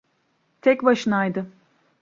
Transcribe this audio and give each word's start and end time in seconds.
Tek 0.61 0.83
başınaydı. 0.85 1.47